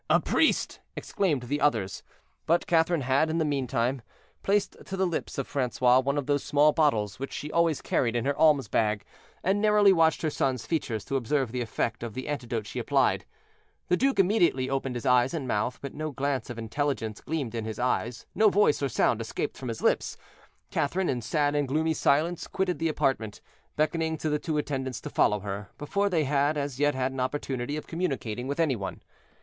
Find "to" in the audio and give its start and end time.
4.87-4.97, 11.05-11.17, 24.17-24.31, 25.01-25.11